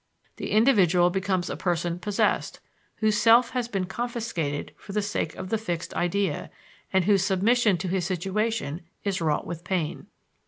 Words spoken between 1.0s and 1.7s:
becomes a